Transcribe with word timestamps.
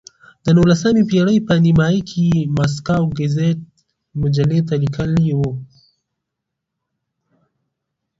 د 0.45 0.47
نولسمې 0.57 1.03
پېړۍ 1.09 1.37
په 1.47 1.53
نیمایي 1.65 2.01
کې 2.09 2.19
یې 2.31 2.39
ماسکو 2.55 3.01
ګزیت 3.17 3.59
مجلې 4.21 4.59
ته 4.67 4.73
لیکلي 4.83 5.29
وو. 5.37 5.51